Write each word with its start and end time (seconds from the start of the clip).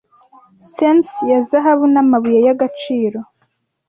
semes 0.73 1.11
ya 1.29 1.39
zahabu 1.49 1.85
namabuye 1.93 2.39
y'agaciro 2.47 3.19